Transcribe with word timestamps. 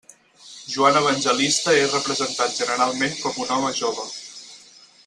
Joan 0.75 0.95
Evangelista 1.01 1.75
és 1.83 1.93
representat 1.99 2.57
generalment 2.63 3.15
com 3.27 3.39
un 3.47 3.55
home 3.59 3.79
jove. 3.83 4.09